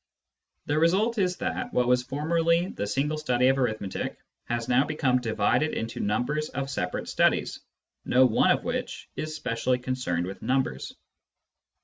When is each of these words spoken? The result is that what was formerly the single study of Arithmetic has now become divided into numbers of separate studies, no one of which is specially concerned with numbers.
The 0.65 0.79
result 0.79 1.19
is 1.19 1.37
that 1.37 1.71
what 1.73 1.87
was 1.87 2.01
formerly 2.01 2.69
the 2.69 2.87
single 2.87 3.19
study 3.19 3.49
of 3.49 3.59
Arithmetic 3.59 4.17
has 4.45 4.67
now 4.67 4.83
become 4.83 5.21
divided 5.21 5.75
into 5.75 5.99
numbers 5.99 6.49
of 6.49 6.71
separate 6.71 7.07
studies, 7.07 7.59
no 8.03 8.25
one 8.25 8.49
of 8.49 8.63
which 8.63 9.07
is 9.15 9.35
specially 9.35 9.77
concerned 9.77 10.25
with 10.25 10.41
numbers. 10.41 10.95